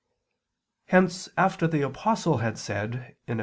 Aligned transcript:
Hence 0.87 1.29
after 1.37 1.67
the 1.67 1.83
Apostle 1.83 2.37
had 2.37 2.57
said 2.57 3.15
(Eph. 3.27 3.39